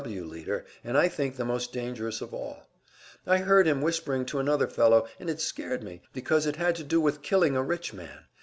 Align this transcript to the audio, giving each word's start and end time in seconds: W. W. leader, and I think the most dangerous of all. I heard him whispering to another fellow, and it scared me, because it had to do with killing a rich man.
W. 0.01 0.21
W. 0.21 0.31
leader, 0.33 0.65
and 0.83 0.97
I 0.97 1.07
think 1.07 1.35
the 1.35 1.45
most 1.45 1.71
dangerous 1.71 2.21
of 2.21 2.33
all. 2.33 2.63
I 3.27 3.37
heard 3.37 3.67
him 3.67 3.83
whispering 3.83 4.25
to 4.25 4.39
another 4.39 4.65
fellow, 4.67 5.07
and 5.19 5.29
it 5.29 5.39
scared 5.39 5.83
me, 5.83 6.01
because 6.11 6.47
it 6.47 6.55
had 6.55 6.73
to 6.77 6.83
do 6.83 6.99
with 6.99 7.21
killing 7.21 7.55
a 7.55 7.61
rich 7.61 7.93
man. 7.93 8.25